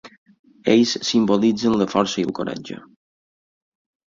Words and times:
Ells 0.75 0.93
simbolitzen 1.09 1.77
la 1.81 1.89
força 1.93 2.19
i 2.23 2.25
el 2.29 2.33
coratge. 2.41 2.79